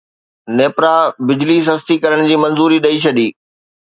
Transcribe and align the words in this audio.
نيپرا 0.57 0.93
بجلي 1.31 1.57
سستي 1.67 1.97
ڪرڻ 2.03 2.23
جي 2.31 2.39
منظوري 2.45 2.81
ڏئي 2.87 3.03
ڇڏي 3.05 3.27